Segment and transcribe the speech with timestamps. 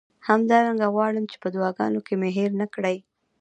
[0.27, 2.97] همدارنګه غواړم چې په دعاګانو کې مې هیر نه کړئ.